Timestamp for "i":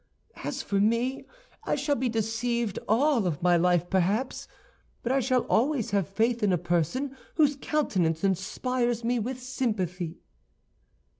1.63-1.75, 5.11-5.19